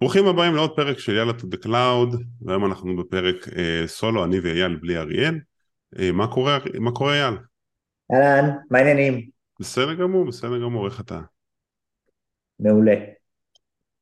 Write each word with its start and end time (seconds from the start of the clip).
ברוכים 0.00 0.26
הבאים 0.26 0.54
לעוד 0.54 0.76
פרק 0.76 0.98
של 0.98 1.16
יאללה 1.16 1.32
to 1.32 1.44
the 1.54 1.64
cloud, 1.64 2.16
והיום 2.42 2.66
אנחנו 2.66 2.96
בפרק 2.96 3.48
אה, 3.56 3.82
סולו, 3.86 4.24
אני 4.24 4.40
ואייל 4.40 4.76
בלי 4.76 4.98
אריאל. 4.98 5.38
אה, 5.98 6.12
מה 6.12 6.26
קורה, 6.26 6.58
מה 6.80 6.92
קורה 6.92 7.14
אייל? 7.14 7.34
אהלן, 8.12 8.50
מה 8.70 8.78
העניינים? 8.78 9.28
בסדר 9.60 9.94
גמור, 9.94 10.26
בסדר 10.26 10.62
גמור, 10.62 10.86
איך 10.86 11.00
אתה? 11.00 11.20
מעולה. 12.60 12.94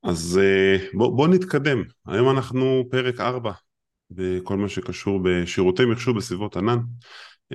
אז 0.03 0.41
אה, 0.43 0.77
בוא, 0.95 1.17
בוא 1.17 1.29
נתקדם, 1.29 1.83
היום 2.07 2.31
אנחנו 2.31 2.85
פרק 2.91 3.21
4 3.21 3.53
בכל 4.11 4.57
מה 4.57 4.69
שקשור 4.69 5.21
בשירותי 5.25 5.85
מחשוב 5.85 6.17
בסביבות 6.17 6.57
ענן. 6.57 6.79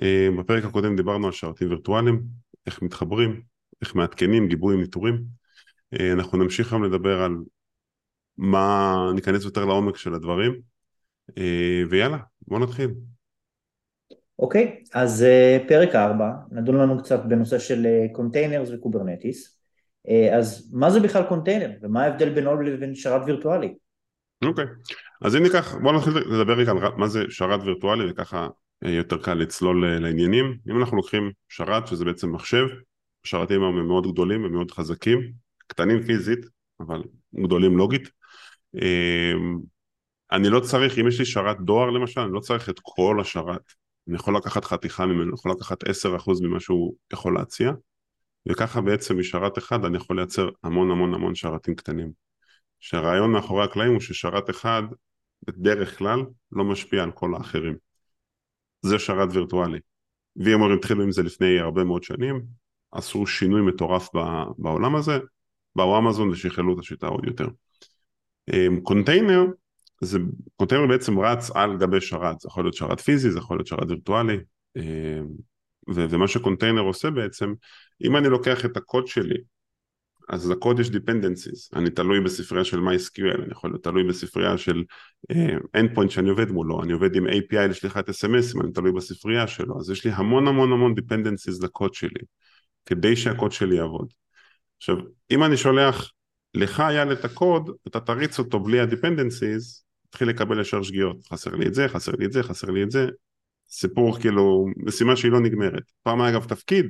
אה, 0.02 0.28
בפרק 0.40 0.66
הקודם 0.66 0.96
דיברנו 0.96 1.26
על 1.26 1.32
שרתים 1.32 1.70
וירטואליים, 1.70 2.22
איך 2.66 2.82
מתחברים, 2.82 3.42
איך 3.82 3.96
מעדכנים, 3.96 4.48
גיבויים, 4.48 4.80
ניטורים. 4.80 5.24
אה, 5.94 6.14
אנחנו 6.14 6.38
נמשיך 6.38 6.74
היום 6.74 6.84
לדבר 6.84 7.22
על 7.22 7.36
מה, 8.38 8.96
ניכנס 9.16 9.46
יותר 9.46 9.66
לעומק 9.66 9.98
של 9.98 10.14
הדברים, 10.14 10.60
אה, 11.38 11.84
ויאללה, 11.90 12.18
בוא 12.48 12.60
נתחיל. 12.60 12.90
אוקיי, 14.40 14.84
אז 14.94 15.26
אה, 15.26 15.68
פרק 15.68 15.96
4, 15.96 16.32
נדון 16.52 16.76
לנו 16.76 16.98
קצת 16.98 17.20
בנושא 17.28 17.60
של 17.60 17.88
containers 18.12 18.70
אה, 18.70 18.74
ו 18.74 18.81
Kubernetes. 18.81 19.60
אז 20.34 20.72
מה 20.74 20.90
זה 20.90 21.00
בכלל 21.00 21.24
קונטיינר, 21.24 21.70
ומה 21.82 22.04
ההבדל 22.04 22.30
בינו 22.30 22.62
לבין 22.62 22.96
שרת 22.96 23.22
וירטואלי? 23.26 23.74
אוקיי, 24.46 24.66
אז 25.22 25.36
אם 25.36 25.44
ניקח, 25.44 25.76
בוא 25.76 25.94
נתחיל 25.94 26.14
לדבר 26.18 26.54
רגע 26.54 26.72
על 26.72 26.78
מה 26.98 27.08
זה 27.08 27.24
שרת 27.30 27.60
וירטואלי, 27.64 28.12
וככה 28.12 28.48
יותר 28.82 29.18
קל 29.18 29.34
לצלול 29.34 30.00
לעניינים. 30.00 30.58
אם 30.70 30.80
אנחנו 30.80 30.98
לוקחים 30.98 31.32
שרת, 31.50 31.88
שזה 31.88 32.06
בעצם 32.06 32.32
מחשב, 32.32 32.66
השרתים 33.26 33.64
הם 33.64 33.88
מאוד 33.88 34.12
גדולים 34.12 34.46
ומאוד 34.46 34.72
חזקים, 34.72 35.32
קטנים 35.68 36.02
פיזית, 36.02 36.40
אבל 36.80 37.04
גדולים 37.44 37.78
לוגית. 37.78 38.10
אמ, 38.76 39.60
אני 40.32 40.50
לא 40.50 40.60
צריך, 40.60 41.00
אם 41.00 41.08
יש 41.08 41.20
לי 41.20 41.26
שרת 41.26 41.62
דואר 41.62 41.90
למשל, 41.90 42.22
אני 42.22 42.34
לא 42.34 42.40
צריך 42.40 42.70
את 42.70 42.80
כל 42.84 43.18
השרת. 43.22 43.74
אני 44.08 44.16
יכול 44.16 44.38
לקחת 44.38 44.66
חתיכה 44.66 45.06
ממנו, 45.06 45.24
אני 45.24 45.34
יכול 45.34 45.52
לקחת 45.52 45.84
10% 45.84 46.42
ממה 46.42 46.60
שהוא 46.60 46.96
יכול 47.14 47.36
להציע, 47.36 47.72
וככה 48.50 48.82
בעצם 48.82 49.20
משרת 49.20 49.58
אחד 49.58 49.86
אני 49.86 49.98
יכול 49.98 50.16
לייצר 50.16 50.50
המון 50.64 50.92
המון 50.92 51.14
המון 51.14 51.36
שרתים 51.36 51.76
קטנים. 51.76 52.12
שהרעיון 52.80 53.32
מאחורי 53.32 53.64
הקלעים 53.64 53.92
הוא 53.92 54.02
ששרת 54.02 54.50
אחד 54.50 54.84
בדרך 55.48 55.98
כלל 55.98 56.20
לא 56.52 56.64
משפיע 56.64 57.04
על 57.04 57.12
כל 57.12 57.36
האחרים. 57.36 57.76
זה 58.82 59.00
שרת 59.00 59.30
וירטואלי. 59.32 59.80
VMware 60.40 60.78
התחילו 60.78 61.04
עם 61.04 61.12
זה 61.12 61.24
לפני 61.24 61.60
הרבה 61.60 61.84
מאוד 61.84 62.04
שנים, 62.04 62.44
עשו 62.92 63.28
שינוי 63.28 63.62
מטורף 63.62 64.10
בעולם 64.58 64.96
הזה, 64.96 65.20
באו 65.76 66.00
אמזון 66.00 66.30
ושכללו 66.30 66.74
את 66.74 66.80
השיטה 66.80 67.08
עוד 67.08 67.26
יותר. 67.26 67.48
אמ, 68.54 68.80
קונטיינר, 68.82 69.46
זה, 70.02 70.20
קונטיינר 70.56 70.88
בעצם 70.88 71.20
רץ 71.20 71.52
על 71.52 71.78
גבי 71.78 72.02
שרת, 72.02 72.40
זה 72.40 72.48
יכול 72.48 72.64
להיות 72.64 72.76
שרת 72.76 73.00
פיזי, 73.00 73.32
זה 73.32 73.38
יכול 73.38 73.58
להיות 73.58 73.68
שרת 73.68 73.90
וירטואלי, 73.90 74.38
אמ, 74.78 75.28
ומה 75.88 76.28
שקונטיינר 76.28 76.82
עושה 76.82 77.10
בעצם, 77.10 77.54
אם 78.04 78.18
אני 78.18 78.30
לוקח 78.30 78.66
את 78.66 78.78
הקוד 78.78 79.08
שלי, 79.08 79.38
אז 80.30 80.50
לקוד 80.50 80.80
יש 80.80 80.88
dependencies, 80.88 81.70
אני 81.76 81.90
תלוי 81.90 82.22
בספרייה 82.22 82.66
של 82.66 82.80
MySQL, 82.80 83.44
אני 83.44 83.52
יכול 83.52 83.70
להיות 83.70 83.84
תלוי 83.84 84.04
בספרייה 84.04 84.58
של 84.58 84.84
uh, 85.32 85.36
endpoint 85.78 86.10
שאני 86.10 86.30
עובד 86.30 86.52
מולו, 86.52 86.84
אני 86.84 86.94
עובד 86.94 87.16
עם 87.16 87.28
API 87.28 87.68
לשליחת 87.70 88.10
SMSים, 88.10 88.64
אני 88.64 88.72
תלוי 88.74 88.92
בספרייה 88.92 89.48
שלו, 89.48 89.80
אז 89.80 89.90
יש 89.90 90.06
לי 90.06 90.12
המון 90.12 90.48
המון 90.48 90.72
המון 90.72 90.94
dependencies 91.00 91.64
לקוד 91.64 91.94
שלי, 91.94 92.22
כדי 92.86 93.16
שהקוד 93.16 93.52
שלי 93.52 93.76
יעבוד. 93.76 94.14
עכשיו, 94.78 94.96
אם 95.32 95.44
אני 95.44 95.58
שולח 95.58 96.12
לך 96.54 96.80
היה 96.80 97.12
את 97.12 97.26
הקוד, 97.26 97.70
אתה 97.88 98.00
תריץ 98.00 98.40
אותו 98.40 98.60
בלי 98.60 98.80
ה-dependencies, 98.80 99.84
תתחיל 100.10 100.30
לקבל 100.30 100.62
ישר 100.62 100.84
שגיאות, 100.84 101.18
חסר 101.28 101.56
לי 101.56 101.68
את 101.68 101.74
זה, 101.74 101.88
חסר 101.88 102.12
לי 102.12 102.26
את 102.26 102.32
זה, 102.32 102.44
חסר 102.44 102.70
לי 102.70 102.84
את 102.84 102.92
זה, 102.92 103.08
סיפור 103.70 104.20
כאילו, 104.20 104.66
משימה 104.78 105.16
שהיא 105.16 105.32
לא 105.32 105.40
נגמרת. 105.40 105.84
פעם 106.04 106.22
היה 106.22 106.32
אגב 106.32 106.46
תפקיד, 106.46 106.86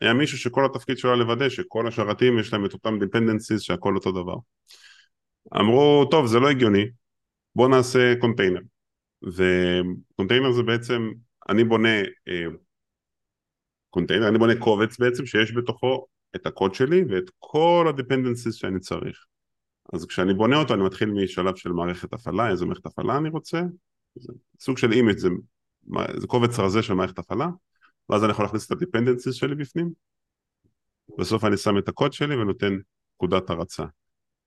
היה 0.00 0.14
מישהו 0.14 0.38
שכל 0.38 0.64
התפקיד 0.64 0.98
שלו 0.98 1.16
לוודא 1.16 1.48
שכל 1.48 1.88
השרתים 1.88 2.38
יש 2.38 2.52
להם 2.52 2.64
את 2.64 2.72
אותם 2.72 2.98
dependencies 3.02 3.58
שהכל 3.58 3.94
אותו 3.94 4.12
דבר. 4.12 4.36
אמרו, 5.60 6.04
טוב 6.10 6.26
זה 6.26 6.38
לא 6.38 6.50
הגיוני, 6.50 6.84
בוא 7.54 7.68
נעשה 7.68 8.14
קונטיינר. 8.20 8.60
וקונטיינר 9.22 10.52
זה 10.52 10.62
בעצם, 10.62 11.10
אני 11.48 11.64
בונה 11.64 11.98
אה, 12.28 12.44
קונטיינר, 13.90 14.28
אני 14.28 14.38
בונה 14.38 14.52
קובץ 14.58 14.98
בעצם 14.98 15.26
שיש 15.26 15.52
בתוכו 15.56 16.06
את 16.36 16.46
הקוד 16.46 16.74
שלי 16.74 17.04
ואת 17.08 17.30
כל 17.38 17.86
ה-dependencies 17.88 18.52
שאני 18.52 18.80
צריך. 18.80 19.26
אז 19.92 20.06
כשאני 20.06 20.34
בונה 20.34 20.56
אותו 20.56 20.74
אני 20.74 20.82
מתחיל 20.82 21.10
משלב 21.10 21.56
של 21.56 21.72
מערכת 21.72 22.12
הפעלה, 22.12 22.50
איזה 22.50 22.66
מערכת 22.66 22.86
הפעלה 22.86 23.16
אני 23.16 23.28
רוצה, 23.28 23.62
זה 24.14 24.32
סוג 24.60 24.78
של 24.78 24.92
image 24.92 25.18
זה, 25.18 25.28
זה 26.16 26.26
קובץ 26.26 26.58
רזה 26.58 26.82
של 26.82 26.94
מערכת 26.94 27.18
הפעלה, 27.18 27.48
ואז 28.08 28.24
אני 28.24 28.32
יכול 28.32 28.44
להכניס 28.44 28.66
את 28.66 28.70
ה-dependencies 28.70 29.32
שלי 29.32 29.54
בפנים, 29.54 29.90
בסוף 31.18 31.44
אני 31.44 31.56
שם 31.56 31.78
את 31.78 31.88
הקוד 31.88 32.12
שלי 32.12 32.34
ונותן 32.34 32.76
נקודת 33.14 33.50
הרצה. 33.50 33.84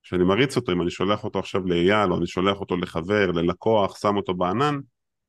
כשאני 0.04 0.24
מריץ 0.24 0.58
אותו, 0.58 0.72
אם 0.72 0.82
אני 0.82 0.90
שולח 0.90 1.24
אותו 1.24 1.40
עכשיו 1.40 1.66
לאייל 1.66 2.12
או 2.12 2.18
אני 2.18 2.28
שולח 2.28 2.60
אותו 2.60 2.78
לחבר, 2.78 3.32
ללקוח, 3.32 4.00
שם 4.00 4.18
אותו 4.18 4.34
בענן, 4.34 4.76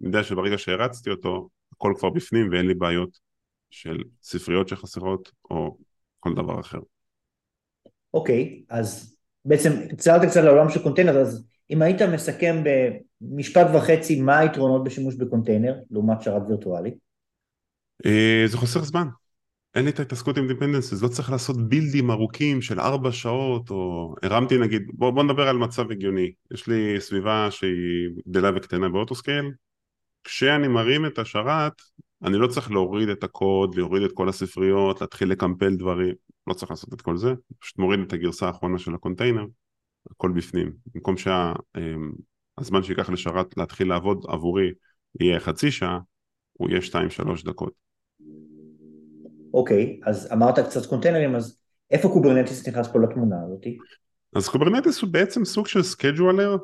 אני 0.01 0.09
יודע 0.09 0.23
שברגע 0.23 0.59
שהרצתי 0.59 1.11
אותו, 1.11 1.49
הכל 1.73 1.95
כבר 1.99 2.11
בפנים 2.11 2.49
ואין 2.53 2.67
לי 2.67 2.75
בעיות 2.75 3.19
של 3.71 4.03
ספריות 4.23 4.69
שחסרות 4.69 5.33
או 5.51 5.79
כל 6.25 6.35
דבר 6.35 6.61
אחר. 6.61 6.79
אוקיי, 8.15 8.63
okay, 8.63 8.75
אז 8.75 9.17
בעצם 9.45 9.71
צללת 9.97 10.31
קצת 10.31 10.41
לעולם 10.45 10.69
של 10.71 10.83
קונטיינר, 10.83 11.19
אז 11.19 11.47
אם 11.71 11.83
היית 11.83 12.03
מסכם 12.03 12.63
במשפט 12.65 13.67
וחצי 13.75 14.21
מה 14.21 14.39
היתרונות 14.39 14.85
בשימוש 14.85 15.15
בקונטיינר 15.15 15.75
לעומת 15.91 16.23
שרת 16.23 16.43
וירטואלי? 16.49 16.95
אה, 18.07 18.45
זה 18.47 18.57
חוסר 18.57 18.81
זמן. 18.81 19.09
אין 19.75 19.85
לי 19.85 19.91
את 19.91 19.99
ההתעסקות 19.99 20.39
עם 20.39 20.49
dependencies, 20.49 21.03
לא 21.03 21.09
צריך 21.09 21.31
לעשות 21.31 21.69
בילדים 21.69 22.11
ארוכים 22.11 22.63
של 22.63 22.81
ארבע 22.81 23.13
שעות, 23.13 23.71
או 23.71 24.15
הרמתי 24.23 24.59
נגיד, 24.59 24.83
בוא, 24.93 25.11
בוא 25.11 25.23
נדבר 25.23 25.49
על 25.49 25.57
מצב 25.57 25.91
הגיוני. 25.91 26.33
יש 26.53 26.67
לי 26.67 27.01
סביבה 27.01 27.51
שהיא 27.51 28.09
גדלה 28.29 28.51
וקטנה 28.57 28.89
ב 28.89 28.95
autoscale, 28.95 29.53
כשאני 30.25 30.69
מרים 30.69 31.07
את 31.07 31.19
השרת, 31.19 31.73
אני 32.25 32.39
לא 32.39 32.47
צריך 32.47 32.71
להוריד 32.71 33.09
את 33.09 33.25
הקוד, 33.25 33.75
להוריד 33.75 34.03
את 34.03 34.13
כל 34.13 34.29
הספריות, 34.29 35.01
להתחיל 35.01 35.31
לקמפל 35.31 35.77
דברים, 35.77 36.15
לא 36.47 36.55
צריך 36.55 36.71
לעשות 36.71 36.95
את 36.95 37.01
כל 37.01 37.17
זה, 37.17 37.33
פשוט 37.59 37.79
מוריד 37.79 38.01
את 38.01 38.13
הגרסה 38.13 38.47
האחרונה 38.47 38.79
של 38.79 38.95
הקונטיינר, 38.95 39.45
הכל 40.11 40.33
בפנים. 40.37 40.73
במקום 40.95 41.17
שהזמן 41.17 42.83
שה, 42.83 42.87
שייקח 42.87 43.11
לשרת 43.11 43.57
להתחיל 43.57 43.89
לעבוד 43.89 44.25
עבורי 44.29 44.73
יהיה 45.21 45.41
חצי 45.41 45.71
שעה, 45.71 45.99
הוא 46.53 46.71
יהיה 46.71 46.81
2-3 46.81 47.45
דקות. 47.45 47.73
אוקיי, 49.55 50.01
okay, 50.01 50.09
אז 50.09 50.33
אמרת 50.33 50.59
קצת 50.59 50.87
קונטיינרים, 50.87 51.35
אז 51.35 51.59
איפה 51.91 52.09
Kubernetes 52.09 52.69
נכנס 52.69 52.89
פה 52.93 52.99
לתמונה 53.01 53.37
הזאתי? 53.47 53.79
אז 54.37 54.49
Kubernetes 54.49 55.01
הוא 55.01 55.11
בעצם 55.11 55.45
סוג 55.45 55.67
של 55.67 55.83
scheduler, 55.83 56.57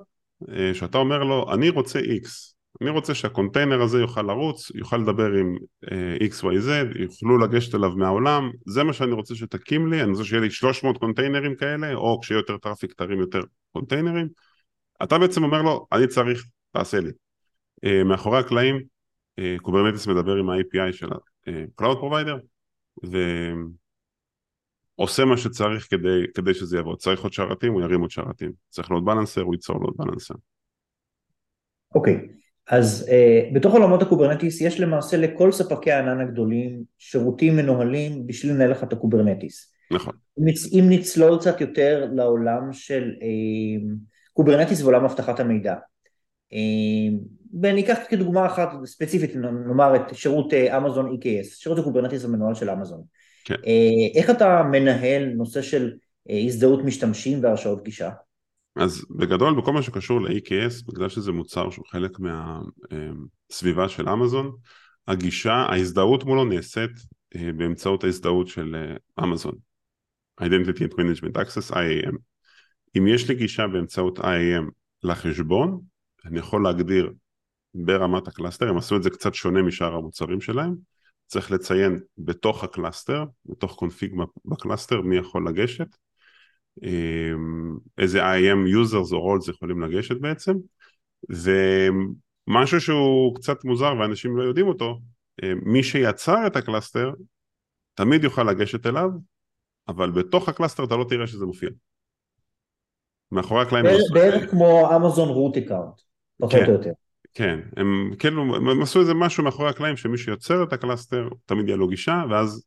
אה, 0.49 0.75
שאתה 0.75 0.99
אומר 0.99 1.25
לו, 1.25 1.53
אני 1.53 1.69
רוצה 1.69 1.99
X, 1.99 2.55
אני 2.83 2.91
רוצה 2.91 3.15
שהקונטיינר 3.15 3.83
הזה 3.83 3.99
יוכל 3.99 4.23
לרוץ, 4.23 4.71
יוכל 4.75 4.97
לדבר 4.97 5.33
עם 5.33 5.57
אה, 5.85 5.89
XYZ, 6.23 6.99
יוכלו 6.99 7.39
לגשת 7.39 7.75
אליו 7.75 7.91
מהעולם, 7.91 8.51
זה 8.67 8.85
מה 8.85 8.93
שאני 8.93 9.13
רוצה 9.13 9.35
שתקים 9.35 9.93
לי, 9.93 10.03
אני 10.03 10.11
רוצה 10.11 10.25
שיהיה 10.25 10.43
לי 10.43 10.51
300 10.51 10.99
קונטיינרים 10.99 11.57
כאלה, 11.57 11.95
או 11.95 12.21
כשיהיה 12.21 12.39
יותר 12.39 12.57
traffic 12.57 12.93
תרים 12.93 13.21
יותר 13.21 13.41
קונטיינרים. 13.73 14.29
אתה 15.03 15.19
בעצם 15.19 15.45
אומר 15.45 15.63
לו, 15.63 15.87
אני 15.93 16.07
צריך, 16.07 16.45
תעשה 16.73 17.01
לי. 17.01 17.11
אה, 17.87 18.05
מאחורי 18.05 18.39
הקלעים, 18.39 18.83
Kubernetes 19.63 20.07
אה, 20.07 20.11
מדבר 20.11 20.37
עם 20.37 20.51
ה-API 20.51 20.93
של 20.93 21.13
ה-Cloud 21.13 21.97
Provider, 21.97 22.39
ועושה 24.99 25.25
מה 25.25 25.37
שצריך 25.37 25.91
כדי, 25.91 26.25
כדי 26.35 26.55
שזה 26.55 26.77
יעבוד. 26.77 26.99
צריך 26.99 27.23
עוד 27.23 27.33
שרתים, 27.33 27.73
הוא 27.73 27.83
ירים 27.83 28.01
עוד 28.01 28.11
שרתים. 28.11 28.53
צריך 28.69 28.91
load 28.91 29.05
balancer, 29.05 29.43
הוא 29.43 29.55
ייצור 29.55 29.81
load 29.81 29.95
balancer. 29.97 30.35
אוקיי. 31.95 32.15
Okay. 32.15 32.40
אז 32.69 33.09
אה, 33.09 33.55
בתוך 33.55 33.75
עולמות 33.75 34.03
ה 34.03 34.08
Kubernetes 34.08 34.61
יש 34.61 34.81
למעשה 34.81 35.17
לכל 35.17 35.53
ספקי 35.53 35.93
הענן 35.93 36.21
הגדולים 36.21 36.83
שירותים 36.99 37.57
מנוהלים 37.57 38.27
בשביל 38.27 38.53
לנהל 38.53 38.71
לך 38.71 38.83
את 38.83 38.93
ה 38.93 38.99
Kubernetes. 38.99 39.73
נכון. 39.91 40.15
אם 40.73 40.85
נצלול 40.89 41.39
קצת 41.39 41.61
יותר 41.61 42.09
לעולם 42.13 42.73
של 42.73 43.13
אה, 43.19 43.85
Kubernetes 44.33 44.83
ועולם 44.83 45.05
אבטחת 45.05 45.41
המידע. 45.41 45.75
אה, 46.53 47.15
וניקח 47.63 47.99
כדוגמה 48.09 48.47
אחת 48.47 48.69
ספציפית, 48.85 49.37
נאמר 49.37 49.97
את 49.97 50.15
שירות 50.15 50.55
אמזון 50.55 51.17
EKS, 51.17 51.45
שירות 51.45 51.79
ה 51.79 51.83
Kubernetes 51.83 52.25
המנוהל 52.25 52.55
של 52.55 52.71
אמזון. 52.71 53.03
כן. 53.45 53.55
אה, 53.55 54.19
איך 54.19 54.31
אתה 54.31 54.63
מנהל 54.63 55.25
נושא 55.25 55.63
של 55.63 55.93
אה, 56.29 56.33
הזדהות 56.47 56.85
משתמשים 56.85 57.43
והרשאות 57.43 57.85
גישה? 57.85 58.11
אז 58.77 59.07
בגדול 59.11 59.61
בכל 59.61 59.73
מה 59.73 59.83
שקשור 59.83 60.21
ל-EKS, 60.21 60.87
בגלל 60.87 61.09
שזה 61.09 61.33
מוצר 61.33 61.71
שהוא 61.71 61.87
חלק 61.87 62.11
מהסביבה 62.21 63.89
של 63.89 64.09
אמזון, 64.09 64.57
הגישה, 65.09 65.53
ההזדהות 65.53 66.25
מולו 66.25 66.45
נעשית 66.45 66.91
אה, 67.37 67.53
באמצעות 67.57 68.05
ההזדהות 68.05 68.49
של 68.49 68.95
אמזון, 69.23 69.55
Identity 70.41 70.81
and 70.81 70.95
Management 70.95 71.37
Access, 71.37 71.73
IAM. 71.73 72.17
אם 72.99 73.07
יש 73.07 73.29
לי 73.29 73.35
גישה 73.35 73.67
באמצעות 73.67 74.19
IAM 74.19 74.71
לחשבון, 75.03 75.81
אני 76.25 76.39
יכול 76.39 76.65
להגדיר 76.65 77.13
ברמת 77.75 78.29
ה 78.29 78.33
cluster, 78.33 78.69
הם 78.69 78.77
עשו 78.77 78.97
את 78.97 79.03
זה 79.03 79.11
קצת 79.11 79.35
שונה 79.35 79.63
משאר 79.63 79.95
המוצרים 79.95 80.41
שלהם, 80.41 80.75
צריך 81.27 81.51
לציין 81.51 82.01
בתוך 82.19 82.65
ה 82.65 82.71
cluster, 82.71 83.25
בתוך 83.47 83.75
config 83.75 84.15
ב 84.45 84.51
cluster, 84.51 85.01
מי 85.01 85.17
יכול 85.17 85.49
לגשת, 85.49 85.87
אמ, 85.87 86.10
איזה 87.99 88.23
IAM 88.23 88.87
users 88.87 89.13
או 89.13 89.37
roles 89.37 89.51
יכולים 89.51 89.81
לגשת 89.81 90.17
בעצם, 90.21 90.55
ומשהו 91.29 92.81
שהוא 92.81 93.35
קצת 93.35 93.65
מוזר 93.65 93.95
ואנשים 94.01 94.37
לא 94.37 94.43
יודעים 94.43 94.67
אותו, 94.67 94.99
אמ, 95.43 95.59
מי 95.63 95.83
שיצר 95.83 96.47
את 96.47 96.57
ה 96.57 96.64
cluster 96.64 97.13
תמיד 97.95 98.25
יוכל 98.25 98.43
לגשת 98.43 98.87
אליו, 98.87 99.11
אבל 99.89 100.11
בתוך 100.11 100.49
ה 100.49 100.53
cluster 100.53 100.85
אתה 100.85 100.97
לא 100.97 101.05
תראה 101.09 101.27
שזה 101.27 101.47
מופיע. 101.47 101.69
מאחורי 103.33 103.63
הקלעים... 103.63 103.87
בערך 104.13 104.51
כמו 104.51 104.97
אמזון 104.97 105.29
root 105.29 105.57
account, 105.57 106.01
פחות 106.39 106.53
כן, 106.53 106.67
או 106.67 106.73
יותר. 106.73 106.91
כן, 107.35 107.61
הם 107.77 108.11
כאילו, 108.19 108.43
הם 108.43 108.83
עשו 108.83 109.01
איזה 109.01 109.15
משהו 109.15 109.45
מאחורי 109.45 109.71
הקלעים 109.71 109.97
שמי 109.97 110.19
שיוצר 110.19 110.63
את 110.63 110.73
ה 110.73 110.80
cluster 110.80 111.29
תמיד 111.47 111.69
יהיה 111.69 111.77
לו 111.77 111.89
גישה 111.89 112.23
ואז 112.31 112.65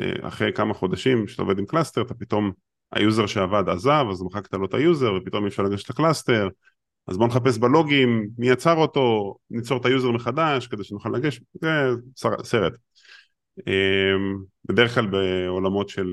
אה, 0.00 0.28
אחרי 0.28 0.52
כמה 0.52 0.74
חודשים 0.74 1.28
שאתה 1.28 1.42
עובד 1.42 1.58
עם 1.58 1.66
cluster 1.66 2.02
אתה 2.02 2.14
פתאום 2.14 2.52
ה 2.92 2.99
user 2.99 3.26
שעבד 3.26 3.68
עזב 3.68 4.04
אז 4.10 4.22
מחקת 4.22 4.54
לו 4.54 4.64
את 4.64 4.74
ה 4.74 4.82
user 4.82 5.14
ופתאום 5.14 5.44
אי 5.44 5.48
אפשר 5.48 5.62
לגשת 5.62 5.90
ל 5.90 5.97
cluster 5.97 6.48
אז 7.06 7.18
בוא 7.18 7.26
נחפש 7.26 7.58
בלוגים 7.58 8.28
מי 8.38 8.48
יצר 8.48 8.76
אותו 8.76 9.36
ניצור 9.50 9.80
את 9.80 9.86
ה 9.86 9.91
user 9.91 10.10
מחדש 10.10 10.66
כדי 10.66 10.84
שנוכל 10.84 11.08
לגשת 11.08 11.42
זה 11.52 11.68
סרט. 12.42 12.72
אה, 13.68 14.14
בדרך 14.64 14.94
כלל 14.94 15.06
בעולמות 15.06 15.88
של 15.88 16.08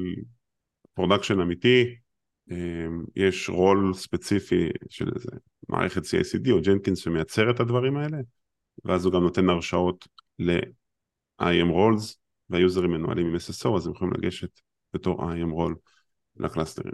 production 0.94 1.40
אמיתי 1.40 1.96
אמ, 2.52 3.04
יש 3.16 3.50
רול 3.50 3.94
ספציפי 3.94 4.70
של 4.90 5.10
איזה 5.16 5.30
מערכת 5.70 6.02
CICD 6.02 6.52
או 6.52 6.62
Jenkins 6.62 7.00
שמייצר 7.00 7.52
את 7.52 7.60
הדברים 7.60 7.98
האלה 7.98 8.18
ואז 8.86 9.06
הוא 9.06 9.14
גם 9.14 9.22
נותן 9.22 9.50
הרשאות 9.50 10.08
ל-IAM 10.40 11.70
roles 11.72 12.16
והיוזרים 12.50 12.92
מנוהלים 12.92 13.28
עם 13.28 13.36
SSO 13.36 13.78
אז 13.78 13.88
הם 13.88 13.94
יכולים 13.94 14.14
לגשת 14.14 14.60
בתור 14.94 15.22
IAM 15.22 15.52
role 15.52 15.93
לקלאסטרים. 16.38 16.94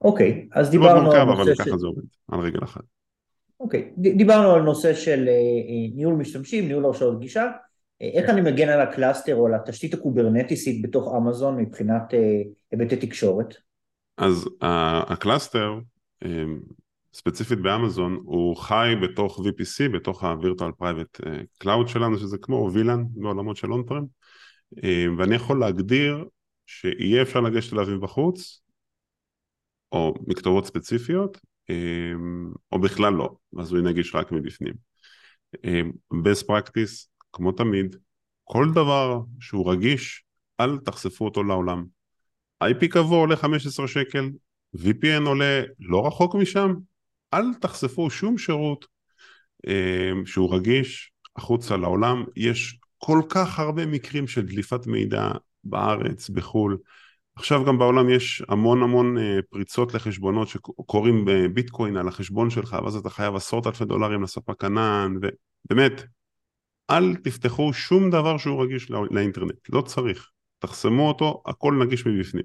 אוקיי, 0.00 0.46
okay, 0.48 0.58
אז 0.58 0.70
דיברנו 0.70 1.02
מורכב, 1.02 1.28
על 1.28 1.48
נושא 1.48 1.76
זה 1.76 1.86
עובד, 1.86 2.02
על 2.28 2.40
רגל 2.40 2.64
אחת. 2.64 2.82
אוקיי, 3.60 3.90
okay, 3.96 4.00
דיברנו 4.16 4.50
על 4.50 4.62
נושא 4.62 4.94
של 4.94 5.28
uh, 5.28 5.96
ניהול 5.96 6.14
משתמשים, 6.14 6.68
ניהול 6.68 6.84
הרשאות 6.84 7.20
גישה, 7.20 7.46
uh, 7.46 8.04
איך 8.04 8.30
אני 8.30 8.40
מגן 8.40 8.68
על 8.68 8.80
ה 8.80 8.87
cluster 8.87 9.36
או 9.36 9.46
על 9.46 9.54
התשתית 9.54 9.94
הקוברנטיסית 9.94 10.82
בתוך 10.82 11.14
אמזון 11.16 11.56
מבחינת 11.56 12.14
היבטי 12.70 12.96
תקשורת? 12.96 13.54
אז 14.16 14.48
ה 15.08 15.16
cluster, 15.16 15.78
ספציפית 17.14 17.60
באמזון, 17.60 18.20
הוא 18.24 18.56
חי 18.56 18.92
בתוך 19.02 19.38
VPC, 19.38 19.92
בתוך 19.94 20.24
ה-Virtual 20.24 20.82
Private 20.82 21.26
אה, 21.26 21.40
Cloud 21.64 21.88
שלנו, 21.88 22.18
שזה 22.18 22.38
כמו 22.38 22.70
VLAN 22.72 23.04
בעולמות 23.10 23.56
של 23.56 23.72
on-prem, 23.72 24.04
אמ, 24.82 25.16
ואני 25.18 25.34
יכול 25.34 25.60
להגדיר 25.60 26.24
שיהיה 26.70 27.22
אפשר 27.22 27.40
לגשת 27.40 27.72
אליו 27.72 27.86
מבחוץ, 27.86 28.62
או 29.92 30.14
מכתובות 30.26 30.66
ספציפיות, 30.66 31.38
אמ, 31.70 32.52
או 32.72 32.80
בכלל 32.80 33.12
לא, 33.12 33.36
אז 33.58 33.72
הוא 33.72 33.78
ינגיש 33.78 34.14
רק 34.14 34.32
מבפנים. 34.32 34.74
best 36.14 36.46
practice, 36.46 37.06
כמו 37.32 37.52
תמיד, 37.52 37.96
כל 38.44 38.66
דבר 38.74 39.20
שהוא 39.40 39.72
רגיש, 39.72 40.24
אל 40.60 40.78
תחשפו 40.78 41.24
אותו 41.24 41.42
לעולם. 41.42 41.84
IP 42.64 42.88
קבוע 42.90 43.18
עולה 43.18 43.36
15 43.36 43.88
שקל, 43.88 44.30
VPN 44.76 45.26
עולה 45.26 45.62
לא 45.78 46.06
רחוק 46.06 46.34
משם, 46.34 46.74
אל 47.34 47.54
תחשפו 47.60 48.10
שום 48.10 48.38
שירות 48.38 48.86
אה, 49.66 50.12
שהוא 50.26 50.54
רגיש 50.54 51.12
החוצה 51.36 51.76
לעולם, 51.76 52.24
יש 52.36 52.78
כל 52.98 53.22
כך 53.28 53.58
הרבה 53.58 53.86
מקרים 53.86 54.28
של 54.28 54.46
דליפת 54.46 54.86
מידע 54.86 55.30
בארץ, 55.64 56.30
בחו"ל, 56.30 56.78
עכשיו 57.36 57.64
גם 57.64 57.78
בעולם 57.78 58.10
יש 58.10 58.42
המון 58.48 58.82
המון 58.82 59.18
אה, 59.18 59.38
פריצות 59.50 59.94
לחשבונות 59.94 60.48
שקורים 60.48 61.24
בביטקוין 61.24 61.96
על 61.96 62.08
החשבון 62.08 62.50
שלך, 62.50 62.76
ואז 62.84 62.96
אתה 62.96 63.10
חייב 63.10 63.36
עשרות 63.36 63.66
אלפי 63.66 63.84
דולרים 63.84 64.22
לספק 64.22 64.64
ענן, 64.64 65.14
ובאמת, 65.16 66.02
אל 66.90 67.14
תפתחו 67.16 67.72
שום 67.72 68.10
דבר 68.10 68.38
שהוא 68.38 68.62
רגיש 68.62 68.90
לאינטרנט, 68.90 69.68
לא 69.68 69.80
צריך. 69.80 70.30
תחסמו 70.58 71.08
אותו, 71.08 71.42
הכל 71.46 71.74
נגיש 71.84 72.06
מבפנים. 72.06 72.44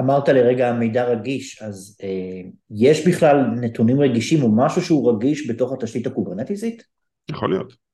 אמרת 0.00 0.28
לרגע 0.28 0.72
מידע 0.72 1.04
רגיש, 1.04 1.62
אז 1.62 1.98
אה, 2.02 2.50
יש 2.70 3.08
בכלל 3.08 3.36
נתונים 3.60 4.00
רגישים 4.00 4.42
או 4.42 4.56
משהו 4.56 4.82
שהוא 4.82 5.12
רגיש 5.12 5.50
בתוך 5.50 5.72
התשתית 5.72 6.06
הקוברנטיסית? 6.06 6.82
יכול 7.30 7.50
להיות. 7.50 7.89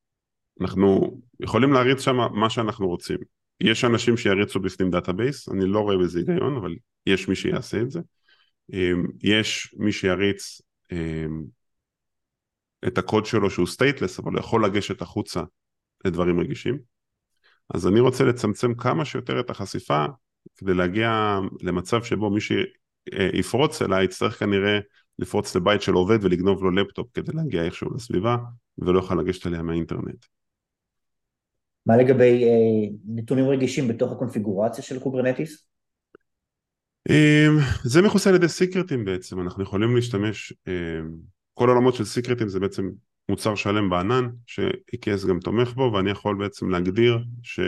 אנחנו 0.61 1.19
יכולים 1.39 1.73
להריץ 1.73 1.99
שם 1.99 2.17
מה 2.33 2.49
שאנחנו 2.49 2.87
רוצים. 2.87 3.17
יש 3.61 3.85
אנשים 3.85 4.17
שיריצו 4.17 4.59
בפנים 4.59 4.91
database, 4.91 5.49
אני 5.49 5.65
לא 5.65 5.79
רואה 5.79 5.97
בזה 5.97 6.19
היגיון, 6.19 6.55
אבל 6.55 6.75
יש 7.05 7.27
מי 7.27 7.35
שיעשה 7.35 7.81
את 7.81 7.91
זה. 7.91 7.99
אה, 8.73 8.91
יש 9.23 9.75
מי 9.77 9.91
שיריץ 9.91 10.61
אה, 10.91 11.25
את 12.87 12.97
הקוד 12.97 13.25
שלו 13.25 13.49
שהוא 13.49 13.67
stateless, 13.67 14.19
אבל 14.19 14.31
הוא 14.31 14.39
יכול 14.39 14.65
לגשת 14.65 15.01
החוצה 15.01 15.41
לדברים 16.05 16.39
רגישים. 16.39 16.79
אז 17.73 17.87
אני 17.87 17.99
רוצה 17.99 18.23
לצמצם 18.23 18.73
כמה 18.73 19.05
שיותר 19.05 19.39
את 19.39 19.49
החשיפה 19.49 20.05
כדי 20.57 20.73
להגיע 20.73 21.39
למצב 21.61 22.03
שבו 22.03 22.29
מי 22.29 22.39
שיפרוץ 22.41 23.81
אליי 23.81 24.05
יצטרך 24.05 24.39
כנראה 24.39 24.79
לפרוץ 25.19 25.55
לבית 25.55 25.81
של 25.81 25.93
עובד 25.93 26.19
ולגנוב 26.21 26.63
לו 26.63 26.71
לפטופ 26.71 27.07
כדי 27.13 27.31
להגיע 27.35 27.63
איכשהו 27.63 27.93
לסביבה 27.93 28.37
ולא 28.77 28.99
יוכל 28.99 29.15
לגשת 29.15 29.47
אליה 29.47 29.61
מהאינטרנט. 29.61 30.25
מה 31.87 31.97
לגבי 31.97 32.43
אה, 32.43 32.95
נתונים 33.05 33.45
רגישים 33.45 33.87
בתוך 33.87 34.11
הקונפיגורציה 34.11 34.83
של 34.83 34.99
Kubernetes? 34.99 35.67
אה, 37.09 37.47
זה 37.83 38.01
מכוסה 38.01 38.29
על 38.29 38.35
ידי 38.35 38.47
סיקרטים 38.47 39.05
בעצם, 39.05 39.41
אנחנו 39.41 39.63
יכולים 39.63 39.95
להשתמש, 39.95 40.53
אה, 40.67 40.99
כל 41.53 41.69
העולמות 41.69 41.95
של 41.95 42.05
סיקרטים 42.05 42.49
זה 42.49 42.59
בעצם 42.59 42.89
מוצר 43.29 43.55
שלם 43.55 43.89
בענן, 43.89 44.29
ש-EKS 44.45 45.27
גם 45.27 45.39
תומך 45.39 45.73
בו, 45.73 45.91
ואני 45.93 46.11
יכול 46.11 46.37
בעצם 46.37 46.69
להגדיר 46.69 47.19
ש... 47.43 47.59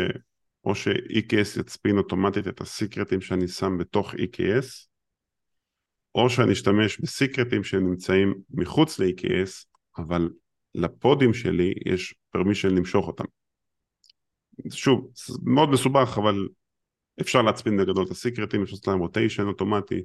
או 0.65 0.75
ש-EKS 0.75 1.59
יצפין 1.59 1.97
אוטומטית 1.97 2.47
את 2.47 2.61
הסיקרטים 2.61 3.21
שאני 3.21 3.47
שם 3.47 3.77
בתוך 3.77 4.13
EKS, 4.13 4.87
או 6.15 6.29
שאני 6.29 6.51
אשתמש 6.51 6.99
בסיקרטים 6.99 7.63
שנמצאים 7.63 8.33
מחוץ 8.51 8.99
ל-EKS, 8.99 9.65
אבל 9.97 10.29
לפודים 10.75 11.33
שלי 11.33 11.73
יש 11.85 12.15
permission 12.31 12.75
למשוך 12.75 13.07
אותם. 13.07 13.25
שוב, 14.71 15.11
מאוד 15.43 15.69
מסובך, 15.69 16.17
אבל 16.17 16.47
אפשר 17.21 17.41
להצפין 17.41 17.77
בגדול 17.77 18.05
את 18.05 18.11
הסיקרטים, 18.11 18.61
אפשר 18.61 18.73
לעשות 18.73 18.87
להם 18.87 18.99
rotation 18.99 19.47
אוטומטי, 19.47 20.03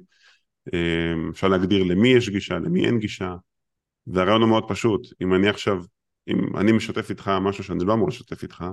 אה, 0.73 1.13
אפשר 1.29 1.47
להגדיר 1.47 1.83
למי 1.83 2.09
יש 2.09 2.29
גישה, 2.29 2.55
למי 2.55 2.85
אין 2.85 2.99
גישה, 2.99 3.35
והרעיון 4.07 4.41
הוא 4.41 4.49
מאוד 4.49 4.63
פשוט, 4.67 5.07
אם 5.21 5.33
אני 5.33 5.49
עכשיו, 5.49 5.83
אם 6.27 6.57
אני 6.57 6.71
משתף 6.71 7.09
איתך 7.09 7.31
משהו 7.41 7.63
שאני 7.63 7.85
לא 7.85 7.93
אמור 7.93 8.07
לשתף 8.07 8.43
איתך, 8.43 8.65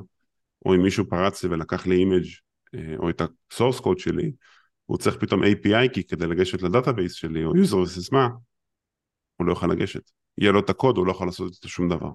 או 0.66 0.74
אם 0.74 0.82
מישהו 0.82 1.08
פרץ 1.08 1.44
לי 1.44 1.50
ולקח 1.50 1.86
לי 1.86 1.96
image 1.96 2.26
אה, 2.74 2.96
או 2.98 3.10
את 3.10 3.22
ה 3.50 3.54
source 3.54 3.80
code 3.80 3.98
שלי, 3.98 4.32
הוא 4.86 4.98
צריך 4.98 5.16
פתאום 5.16 5.42
API 5.42 5.94
כי 5.94 6.04
כדי 6.04 6.26
לגשת 6.26 6.62
ל 6.62 6.68
database 6.68 7.12
שלי 7.12 7.44
או 7.44 7.56
יוזר 7.56 7.76
וסיסמה, 7.76 8.28
הוא 9.36 9.46
לא 9.46 9.52
יוכל 9.52 9.66
לגשת. 9.66 10.10
יהיה 10.38 10.52
לו 10.52 10.60
את 10.60 10.70
הקוד, 10.70 10.96
הוא 10.96 11.06
לא 11.06 11.10
יכול 11.10 11.26
לעשות 11.26 11.52
את 11.60 11.68
שום 11.68 11.88
דבר. 11.88 12.10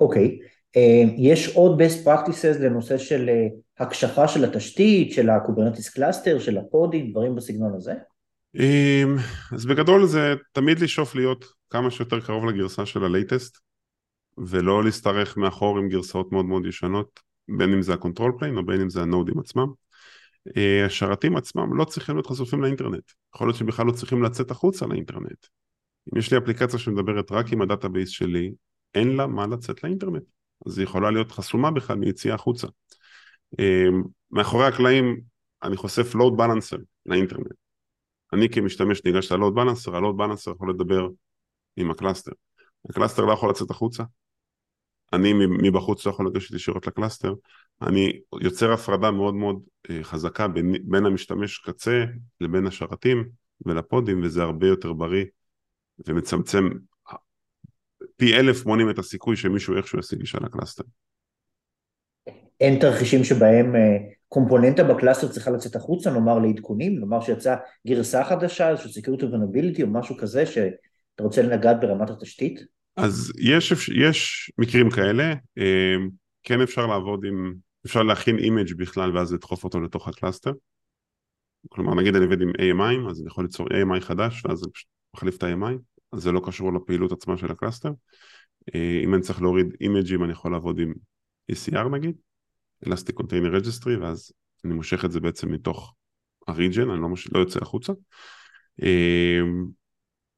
אוקיי, 0.00 0.38
okay. 0.40 0.53
אה, 0.76 1.02
יש 1.16 1.56
עוד 1.56 1.82
best 1.82 2.06
practices 2.06 2.58
לנושא 2.60 2.98
של 2.98 3.28
uh, 3.28 3.82
הקשחה 3.84 4.28
של 4.28 4.44
התשתית, 4.44 5.12
של 5.12 5.30
ה 5.30 5.35
Kubernetes 5.35 5.88
cluster, 5.88 6.38
של 6.38 6.58
הפודים, 6.58 7.10
דברים 7.10 7.34
בסגנון 7.34 7.74
הזה? 7.76 7.94
Um, 8.56 9.20
אז 9.52 9.66
בגדול 9.66 10.06
זה 10.06 10.34
תמיד 10.52 10.78
לשאוף 10.78 11.14
להיות 11.14 11.44
כמה 11.70 11.90
שיותר 11.90 12.20
קרוב 12.20 12.44
לגרסה 12.44 12.86
של 12.86 13.04
ה 13.04 13.12
latest. 13.12 13.64
ולא 14.38 14.84
להשתרך 14.84 15.36
מאחור 15.36 15.78
עם 15.78 15.88
גרסאות 15.88 16.32
מאוד 16.32 16.44
מאוד 16.44 16.66
ישנות, 16.66 17.20
בין 17.48 17.72
אם 17.72 17.82
זה 17.82 17.94
ה 17.94 17.99
control 17.99 18.32
plane 18.38 18.56
או 18.56 18.66
בין 18.66 18.80
אם 18.80 18.90
זה 18.90 19.02
הנודים 19.02 19.38
עצמם. 19.38 19.66
אה, 20.56 20.86
השרתים 20.86 21.36
עצמם 21.36 21.76
לא 21.76 21.84
צריכים 21.84 22.14
להיות 22.14 22.26
חשופים 22.26 22.62
לאינטרנט, 22.62 23.12
יכול 23.34 23.48
להיות 23.48 23.56
שבכלל 23.56 23.86
לא 23.86 23.92
צריכים 23.92 24.22
לצאת 24.22 24.50
החוצה 24.50 24.86
לאינטרנט. 24.86 25.46
אם 26.14 26.18
יש 26.18 26.32
לי 26.32 26.38
אפליקציה 26.38 26.78
שמדברת 26.78 27.32
רק 27.32 27.52
עם 27.52 27.62
ה 27.62 27.67
database 27.67 28.08
שלי, 28.08 28.52
אין 28.94 29.16
לה 29.16 29.26
מה 29.26 29.46
לצאת 29.46 29.84
לאינטרנט, 29.84 30.22
אז 30.66 30.78
היא 30.78 30.84
יכולה 30.84 31.10
להיות 31.10 31.32
חסומה 31.32 31.70
בכלל 31.70 31.96
מיציאה 31.96 32.34
החוצה. 32.34 32.66
אה, 33.60 33.86
מאחורי 34.30 34.66
הקלעים 34.66 35.20
אני 35.62 35.76
חושף 35.76 36.14
load 36.14 36.36
balancer 36.36 36.76
לאינטרנט. 37.06 37.46
אני 38.32 38.48
כמשתמש 38.48 39.04
ניגש 39.04 39.32
ל 39.32 39.36
load 39.36 39.54
balancer, 39.54 39.96
ה 39.96 40.00
load 40.00 40.16
balancer 40.16 40.50
יכול 40.50 40.70
לדבר 40.70 41.08
עם 41.76 41.90
ה 41.90 41.95
cluster. 41.95 42.32
ה 42.90 42.94
cluster 42.94 43.24
לא 43.24 43.32
יכול 43.32 43.50
לצאת 43.50 43.70
החוצה, 43.70 44.04
אני 45.12 45.32
מבחוץ 45.62 46.06
לא 46.06 46.10
יכול 46.10 46.26
לגשת 46.26 46.54
ישירות 46.54 46.86
ל 46.86 46.91
cluster, 46.91 47.34
אני 47.82 48.20
יוצר 48.40 48.72
הפרדה 48.72 49.10
מאוד 49.10 49.34
מאוד 49.34 49.62
חזקה 50.02 50.48
בין, 50.48 50.74
בין 50.84 51.06
המשתמש 51.06 51.58
קצה 51.58 52.04
לבין 52.40 52.66
השרתים 52.66 53.28
ולפודים 53.66 54.20
וזה 54.22 54.42
הרבה 54.42 54.66
יותר 54.66 54.92
בריא 54.92 55.24
ומצמצם 56.06 56.68
פי 58.16 58.36
אלף 58.36 58.66
מונים 58.66 58.90
את 58.90 58.98
הסיכוי 58.98 59.36
שמישהו 59.36 59.76
איכשהו 59.76 59.98
ישיג 59.98 60.18
גישה 60.18 60.38
ל 60.38 60.43
cluster. 60.43 60.84
אין 62.60 62.80
תרחישים 62.80 63.24
שבהם 63.24 63.76
אה, 63.76 63.96
קומפוננטה 64.28 64.84
ב 64.84 64.89
cluster 64.89 65.28
צריכה 65.28 65.50
לצאת 65.50 65.76
החוצה, 65.76 66.10
נאמר 66.10 66.38
לעדכונים, 66.38 67.00
נאמר 67.00 67.20
שיצאה 67.20 67.56
גרסה 67.86 68.24
חדשה, 68.24 68.70
איזשהו 68.70 68.90
Security 68.90 69.22
Vulnerability 69.22 69.82
או 69.82 69.86
משהו 69.86 70.16
כזה 70.16 70.46
שאתה 70.46 71.22
רוצה 71.22 71.42
לגעת 71.42 71.80
ברמת 71.80 72.10
התשתית? 72.10 72.60
אז 72.96 73.32
יש, 73.38 73.88
יש 73.88 74.52
מקרים 74.58 74.90
כאלה, 74.90 75.34
אה, 75.58 75.94
כן 76.42 76.60
אפשר 76.60 76.86
לעבוד 76.86 77.24
עם, 77.24 77.54
אפשר 77.86 78.02
להכין 78.02 78.38
image 78.38 78.74
בכלל 78.76 79.16
ואז 79.16 79.32
לדחוף 79.32 79.64
אותו 79.64 79.80
לתוך 79.80 80.08
ה 80.08 80.13
cluster. 80.13 80.52
כלומר 81.68 81.94
נגיד 81.94 82.16
אני 82.16 82.24
עובד 82.24 82.40
עם 82.40 82.50
AMI, 82.50 83.10
אז 83.10 83.20
אני 83.20 83.26
יכול 83.26 83.44
ליצור 83.44 83.66
AMI 83.66 84.00
חדש 84.00 84.44
ואז 84.44 84.64
אני 84.64 84.72
פשוט 84.72 84.88
מחליף 85.14 85.36
את 85.36 85.42
ה-AMI, 85.42 85.74
אז 86.14 86.22
זה 86.22 86.32
לא 86.32 86.40
קשור 86.46 86.72
לפעילות 86.72 87.12
עצמה 87.12 87.36
של 87.36 87.50
ה 87.50 87.54
cluster. 87.54 87.90
אה, 88.74 89.00
אם 89.04 89.14
אני 89.14 89.22
צריך 89.22 89.42
להוריד 89.42 89.66
אימג'ים 89.80 90.24
אני 90.24 90.32
יכול 90.32 90.52
לעבוד 90.52 90.78
עם 90.78 90.94
ECR 91.52 91.88
נגיד, 91.88 92.16
Elastic 92.86 93.20
Container 93.20 93.62
Registry, 93.62 94.00
ואז 94.00 94.32
אני 94.64 94.74
מושך 94.74 95.04
את 95.04 95.12
זה 95.12 95.20
בעצם 95.20 95.52
מתוך 95.52 95.94
ה-region, 96.48 96.92
אני 96.92 97.00
לא, 97.00 97.08
מוש... 97.08 97.28
לא 97.32 97.38
יוצא 97.38 97.58
החוצה. 97.62 97.92
אמ, 98.82 99.66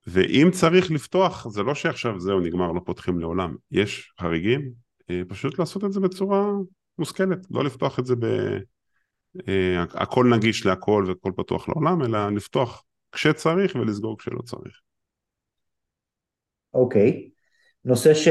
ואם 0.07 0.49
צריך 0.53 0.91
לפתוח, 0.91 1.49
זה 1.49 1.63
לא 1.63 1.75
שעכשיו 1.75 2.21
זהו 2.21 2.41
נגמר, 2.41 2.73
לא 2.73 2.81
פותחים 2.85 3.19
לעולם. 3.21 3.57
יש 3.71 4.13
חריגים, 4.21 4.73
אה, 5.11 5.23
פשוט 5.29 5.59
לעשות 5.59 5.85
את 5.85 5.93
זה 5.93 6.01
בצורה 6.01 6.51
מושכלת, 6.99 7.47
לא 7.51 7.65
לפתוח 7.65 7.99
את 7.99 8.07
זה 8.07 8.17
ב... 8.17 8.25
אה, 9.49 9.83
הכל 9.83 10.27
נגיש 10.37 10.67
להכל 10.67 11.05
והכל 11.09 11.33
פתוח 11.37 11.69
לעולם, 11.69 12.03
אלא 12.03 12.31
לפתוח 12.31 12.83
כשצריך 13.13 13.75
ולסגור 13.75 14.19
כשלא 14.19 14.43
צריך. 14.43 14.86
אוקיי. 16.77 17.31
נושא 17.85 18.15
ש... 18.15 18.29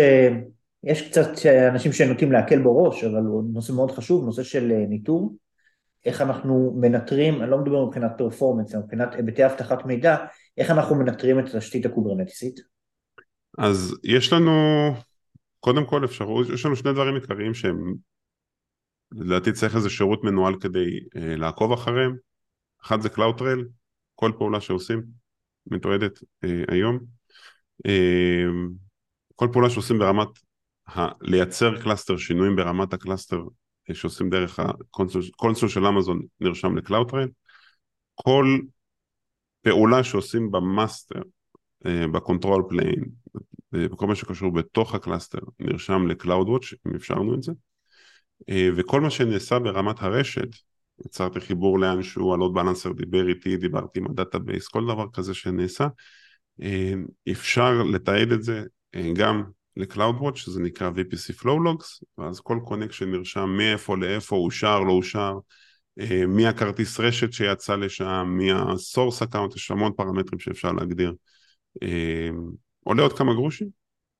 יש 0.85 1.09
קצת 1.09 1.29
אנשים 1.71 1.93
שנוטים 1.93 2.31
להקל 2.31 2.59
בו 2.63 2.83
ראש, 2.83 3.03
אבל 3.03 3.21
הוא 3.25 3.43
נושא 3.53 3.71
מאוד 3.71 3.91
חשוב, 3.91 4.25
נושא 4.25 4.43
של 4.43 4.71
אה, 4.71 4.85
ניטור, 4.89 5.35
איך 6.05 6.21
אנחנו 6.21 6.77
מנטרים, 6.81 7.41
אני 7.41 7.51
לא 7.51 7.57
מדבר 7.57 7.85
מבחינת 7.85 8.11
performance, 8.17 8.75
אלא 8.75 8.83
מבחינת 8.83 9.15
היבטי 9.15 9.45
אבטחת 9.45 9.85
מידע, 9.85 10.17
איך 10.57 10.71
אנחנו 10.71 10.95
מנטרים 10.95 11.39
את 11.39 11.45
התשתית 11.53 11.85
הקוברנטיסית? 11.85 12.59
אז 13.57 13.95
יש 14.03 14.33
לנו, 14.33 14.51
קודם 15.59 15.85
כל 15.85 16.05
אפשרות, 16.05 16.47
יש 16.53 16.65
לנו 16.65 16.75
שני 16.75 16.93
דברים 16.93 17.15
עיקריים 17.15 17.53
שהם, 17.53 17.93
לדעתי 19.11 19.51
צריך 19.51 19.75
איזה 19.75 19.89
שירות 19.89 20.23
מנוהל 20.23 20.55
כדי 20.59 20.99
אה, 21.15 21.35
לעקוב 21.35 21.71
אחריהם, 21.71 22.15
אחד 22.83 23.01
זה 23.01 23.09
CloudTrail, 23.09 23.65
כל 24.15 24.31
פעולה 24.37 24.61
שעושים 24.61 25.03
מתועדת 25.67 26.19
אה, 26.43 26.63
היום, 26.67 26.99
כל 29.35 29.47
פעולה 29.53 29.69
שעושים 29.69 29.99
ברמת 29.99 30.27
ה- 30.87 31.11
לייצר 31.21 31.81
cluster, 31.81 32.17
שינויים 32.17 32.55
ברמת 32.55 32.93
ה 32.93 32.99
cluster 32.99 33.41
אה, 33.89 33.95
שעושים 33.95 34.29
דרך 34.29 34.59
ה 34.59 34.73
console 34.73 35.69
של 35.69 35.85
אמזון 35.85 36.21
נרשם 36.41 36.77
ל 36.77 36.81
CloudTrail. 36.81 37.29
כל 38.15 38.59
פעולה 39.61 40.03
שעושים 40.03 40.51
ב 40.51 40.60
master, 40.60 41.21
אה, 41.85 42.07
ב 42.07 42.14
control 42.14 42.63
plane, 42.69 43.05
וכל 43.73 44.07
מה 44.07 44.15
שקשור 44.15 44.53
בתוך 44.53 44.95
ה 44.95 45.01
cluster 45.01 45.39
נרשם 45.59 46.07
ל 46.07 46.13
CloudWatch, 46.13 46.73
אם 46.87 46.95
אפשרנו 46.95 47.35
את 47.35 47.43
זה. 47.43 47.51
אה, 48.49 48.69
וכל 48.75 49.01
מה 49.01 49.09
שנעשה 49.09 49.59
ברמת 49.59 50.01
הרשת, 50.01 50.47
יצרתי 51.05 51.39
חיבור 51.39 51.79
לאנשהו, 51.79 52.33
ה 52.33 52.37
load 52.37 52.53
balancer 52.53 52.91
דיבר 52.91 53.29
איתי, 53.29 53.57
דיברתי 53.57 53.99
עם 53.99 54.05
ה 54.05 54.11
database, 54.11 54.67
כל 54.67 54.83
דבר 54.83 55.05
כזה 55.13 55.33
שנעשה, 55.33 55.87
אפשר 57.31 57.83
לתעד 57.83 58.31
את 58.31 58.43
זה 58.43 58.63
גם 59.13 59.43
ל-CloudWatch, 59.77 60.35
שזה 60.35 60.59
נקרא 60.59 60.89
VPC 60.89 61.41
Flow 61.41 61.45
Logs, 61.45 62.03
ואז 62.17 62.39
כל 62.39 62.59
קונקשן 62.65 63.11
נרשם 63.11 63.49
מאיפה 63.49 63.97
לאיפה, 63.97 64.35
אושר, 64.35 64.79
לא 64.79 64.91
אושר, 64.91 65.33
אה, 65.99 66.25
מי 66.27 66.47
הכרטיס 66.47 66.99
רשת 66.99 67.33
שיצא 67.33 67.75
לשם, 67.75 68.25
מי 68.37 68.51
ה-source 68.51 69.27
account, 69.27 69.55
יש 69.55 69.71
המון 69.71 69.91
פרמטרים 69.97 70.39
שאפשר 70.39 70.71
להגדיר. 70.71 71.13
אה, 71.83 72.29
עולה 72.83 73.03
עוד 73.03 73.17
כמה 73.17 73.33
גרושים, 73.33 73.67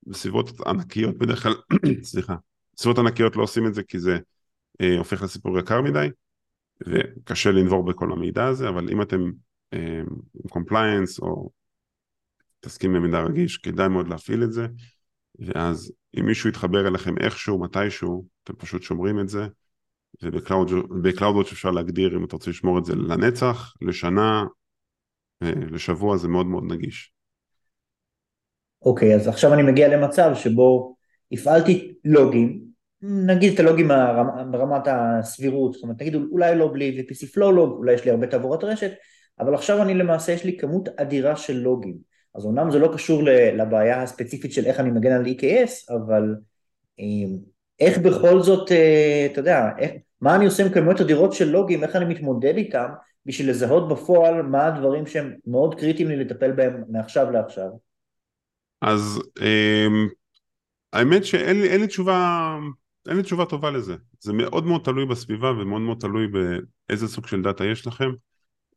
בסביבות 0.07 0.61
ענקיות 0.67 1.17
בדרך 1.17 1.43
כלל, 1.43 1.53
סליחה, 2.03 2.35
בסביבות 2.75 2.99
ענקיות 2.99 3.35
לא 3.35 3.43
עושים 3.43 3.67
את 3.67 3.73
זה 3.73 3.83
כי 3.83 3.99
זה 3.99 4.17
אה, 4.81 4.97
הופך 4.97 5.21
לסיפור 5.21 5.59
יקר 5.59 5.81
מדי, 5.81 6.07
וקשה 6.87 7.51
לנבור 7.51 7.85
בכל 7.85 8.11
המידע 8.11 8.45
הזה, 8.45 8.69
אבל 8.69 8.89
אם 8.89 9.01
אתם 9.01 9.19
עם 9.71 10.05
compliance 10.49 11.21
או 11.21 11.49
מתעסקים 12.65 12.93
במידע 12.93 13.19
רגיש, 13.19 13.57
כדאי 13.57 13.87
מאוד 13.87 14.07
להפעיל 14.07 14.43
את 14.43 14.53
זה. 14.53 14.67
ואז 15.39 15.91
אם 16.19 16.25
מישהו 16.25 16.49
יתחבר 16.49 16.87
אליכם 16.87 17.17
איכשהו, 17.17 17.59
מתישהו, 17.59 18.25
אתם 18.43 18.53
פשוט 18.53 18.83
שומרים 18.83 19.19
את 19.19 19.29
זה, 19.29 19.47
וב 20.23 20.44
CloudWatch 20.44 21.51
אפשר 21.51 21.71
להגדיר 21.71 22.17
אם 22.17 22.25
אתה 22.25 22.35
רוצה 22.35 22.49
לשמור 22.49 22.79
את 22.79 22.85
זה 22.85 22.95
לנצח, 22.95 23.73
לשנה, 23.81 24.43
אה, 25.43 25.51
לשבוע, 25.71 26.17
זה 26.17 26.27
מאוד 26.27 26.45
מאוד 26.45 26.63
נגיש. 26.67 27.13
אוקיי, 28.81 29.11
okay, 29.11 29.15
אז 29.15 29.27
עכשיו 29.27 29.53
אני 29.53 29.63
מגיע 29.63 29.97
למצב 29.97 30.31
שבו 30.35 30.95
הפעלתי 31.31 31.93
לוגים, 32.05 32.65
נגיד 33.01 33.53
את 33.53 33.59
הלוגים 33.59 33.87
ברמת 34.51 34.87
הסבירות, 34.87 35.73
זאת 35.73 35.83
אומרת, 35.83 36.01
נגיד 36.01 36.15
אולי 36.15 36.55
לא 36.55 36.69
בלי 36.73 36.99
VPC 36.99 37.35
Flow 37.35 37.51
log, 37.51 37.71
אולי 37.77 37.93
יש 37.93 38.05
לי 38.05 38.11
הרבה 38.11 38.27
תעבורת 38.27 38.63
רשת, 38.63 38.91
אבל 39.39 39.53
עכשיו 39.53 39.81
אני 39.81 39.93
למעשה, 39.93 40.31
יש 40.31 40.43
לי 40.43 40.57
כמות 40.57 40.89
אדירה 40.99 41.35
של 41.35 41.53
לוגים. 41.53 42.14
אז 42.35 42.45
אומנם 42.45 42.71
זה 42.71 42.79
לא 42.79 42.89
קשור 42.93 43.23
לבעיה 43.57 44.03
הספציפית 44.03 44.53
של 44.53 44.65
איך 44.65 44.79
אני 44.79 44.91
מגן 44.91 45.11
על 45.11 45.25
EKS, 45.25 45.95
אבל 45.95 46.35
אמ, 46.99 47.37
איך 47.79 47.97
בכל 47.97 48.41
זאת, 48.41 48.71
אה, 48.71 49.27
אתה 49.31 49.39
יודע, 49.39 49.69
איך, 49.79 49.91
מה 50.21 50.35
אני 50.35 50.45
עושה 50.45 50.65
עם 50.65 50.73
כמויות 50.73 51.01
אדירות 51.01 51.33
של 51.33 51.49
לוגים, 51.49 51.83
איך 51.83 51.95
אני 51.95 52.05
מתמודד 52.05 52.57
איתם, 52.57 52.87
בשביל 53.25 53.49
לזהות 53.49 53.89
בפועל 53.89 54.41
מה 54.41 54.65
הדברים 54.65 55.07
שהם 55.07 55.33
מאוד 55.47 55.75
קריטיים 55.75 56.09
לי 56.09 56.15
לטפל 56.15 56.51
בהם 56.51 56.83
מעכשיו 56.89 57.31
לעכשיו. 57.31 57.69
אז 58.81 59.21
אמ, 59.41 60.07
האמת 60.93 61.25
שאין 61.25 61.61
לי, 61.61 61.77
לי 61.77 61.87
תשובה, 61.87 62.49
אין 63.07 63.17
לי 63.17 63.23
תשובה 63.23 63.45
טובה 63.45 63.71
לזה. 63.71 63.95
זה 64.19 64.33
מאוד 64.33 64.65
מאוד 64.65 64.81
תלוי 64.83 65.05
בסביבה 65.05 65.51
ומאוד 65.51 65.81
מאוד 65.81 65.97
תלוי 65.99 66.27
באיזה 66.27 67.07
סוג 67.07 67.27
של 67.27 67.41
דאטה 67.41 67.65
יש 67.65 67.87
לכם. 67.87 68.09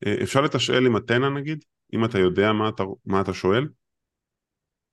אה, 0.06 0.14
אפשר 0.22 0.40
לתשאל 0.40 0.86
עם 0.86 0.96
אתנה 0.96 1.28
נגיד, 1.30 1.64
אם 1.92 2.04
אתה 2.04 2.18
יודע 2.18 2.52
מה 2.52 2.68
אתה, 2.68 2.84
מה 3.06 3.20
אתה 3.20 3.34
שואל, 3.34 3.68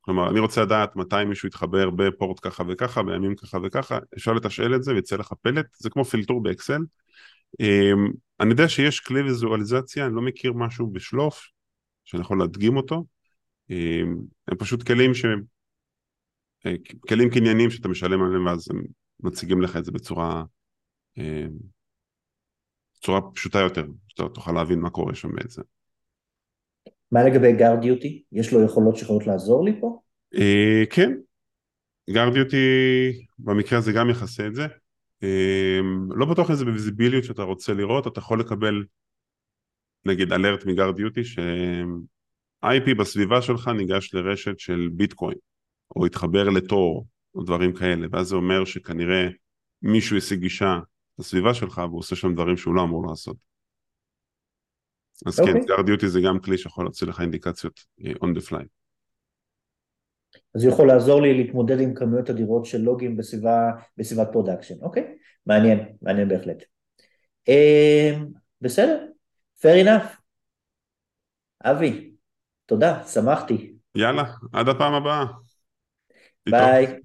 כלומר 0.02 0.30
אני 0.30 0.40
רוצה 0.40 0.62
לדעת 0.62 0.96
מתי 0.96 1.26
מישהו 1.26 1.48
יתחבר 1.48 1.90
בפורט 1.90 2.40
ככה 2.42 2.64
וככה, 2.68 3.04
בימים 3.04 3.36
ככה 3.36 3.58
וככה, 3.64 3.98
אפשר 4.18 4.34
לתשאל 4.34 4.76
את 4.76 4.84
זה 4.84 4.94
ויצא 4.94 5.16
לך 5.16 5.34
פלט, 5.42 5.66
זה 5.80 5.90
כמו 5.90 6.06
פילטור 6.06 6.44
באקסל. 6.44 6.82
אמ, 7.60 8.12
אני 8.40 8.50
יודע 8.50 8.70
שיש 8.70 9.00
כלי 9.00 9.22
ויזואליזציה, 9.22 10.06
אני 10.06 10.16
לא 10.16 10.22
מכיר 10.22 10.54
משהו 10.54 10.92
בשלוף 10.92 11.48
שאני 12.06 12.22
יכול 12.22 12.40
להדגים 12.40 12.78
אותו, 12.78 13.06
אמ, 13.70 14.16
הם 14.48 14.58
פשוט 14.58 14.84
כלים 14.84 15.14
ש... 15.14 15.26
אה, 16.66 16.74
כלים 17.10 17.30
קנייניים 17.30 17.70
שאתה 17.70 17.88
משלם 17.88 18.24
עליהם 18.24 18.46
ואז 18.46 18.68
הם 18.72 18.82
מציגים 19.20 19.62
לך 19.62 19.78
את 19.78 19.86
זה 19.86 19.92
בצורה 19.92 20.44
אמ, 21.18 21.50
בצורה 22.96 23.22
פשוטה 23.34 23.60
יותר, 23.60 23.86
שאתה 24.08 24.30
תוכל 24.30 24.52
להבין 24.52 24.80
מה 24.80 24.90
קורה 24.90 25.16
שם 25.16 25.32
בעצם. 25.36 25.62
מה 27.16 27.24
לגבי 27.24 27.54
GuardDuty? 27.54 28.24
יש 28.32 28.54
לו 28.54 28.64
יכולות 28.64 28.98
שיכולות 28.98 29.28
לעזור 29.28 29.66
לי 29.66 29.82
פה? 29.82 30.00
אה, 30.36 30.84
כן, 30.90 31.12
GuardDuty 32.10 32.58
במקרה 33.40 33.80
הזה 33.80 33.92
גם 33.92 34.10
יכסה 34.10 34.48
את 34.48 34.56
זה. 34.56 34.68
אה, 35.24 35.80
לא 36.10 36.26
בטוח 36.26 36.52
איזה 36.52 36.66
ב 36.66 36.71
visibility 36.71 37.24
שאתה 37.24 37.44
רוצה 37.44 37.74
לראות, 37.74 38.08
אתה 38.08 38.20
יכול 38.20 38.40
לקבל 38.40 38.84
נגיד 40.06 40.34
alert 40.34 40.66
מ 40.66 40.96
GuardDuty 40.96 41.24
ש-IP 41.24 42.96
בסביבה 43.00 43.42
שלך 43.42 43.68
ניגש 43.68 44.14
לרשת 44.14 44.60
של 44.60 44.90
ביטקוין, 44.94 45.38
או 45.96 46.06
התחבר 46.06 46.50
ל 46.50 46.61
Tor, 46.61 47.08
או 47.36 47.44
דברים 47.44 47.74
כאלה, 47.74 48.08
ואז 48.12 48.28
זה 48.28 48.36
אומר 48.36 48.66
שכנראה 48.66 49.28
מישהו 49.82 50.18
השיג 50.18 50.40
גישה 50.40 50.80
לסביבה 51.20 51.54
שלך 51.54 51.78
והוא 51.78 52.00
עושה 52.00 52.16
שם 52.16 52.34
דברים 52.34 52.58
שהוא 52.58 52.76
לא 52.76 52.84
אמור 52.84 53.08
לעשות. 53.08 53.55
אז 55.26 55.40
okay. 55.40 55.46
כן, 55.46 55.58
אוקיי. 55.60 55.84
דיוטי 55.86 56.08
זה 56.08 56.20
גם 56.22 56.40
כלי 56.40 56.58
שיכול 56.58 56.86
להוציא 56.86 57.08
לך 57.08 57.22
אינדיקציות 57.22 57.80
אה, 58.06 58.12
on 58.12 58.38
the 58.38 58.50
fly. 58.50 58.66
אז 60.56 60.64
הוא 60.64 60.74
יכול 60.74 60.88
לעזור 60.88 61.22
לי 61.22 61.34
להתמודד 61.34 61.80
עם 61.80 61.94
כמויות 61.94 62.30
אדירות 62.30 62.66
של 62.66 62.82
לוגים 62.82 63.18
בסביבה, 63.18 63.72
בסביבת 63.98 64.28
production, 64.32 64.76
אוקיי? 64.82 65.16
מעניין, 65.46 65.80
מעניין 66.02 66.30
בהחלט. 66.30 66.64
Uh, 67.50 68.26
בסדר, 68.62 69.06
fair 69.62 69.86
enough. 69.86 70.08
אבי, 71.64 72.12
תודה, 72.66 73.04
שמחתי. 73.04 73.74
יאללה, 73.96 74.24
עד 74.54 74.70
הפעם 74.70 74.94
הבאה. 74.94 75.26
ביי. 76.50 77.00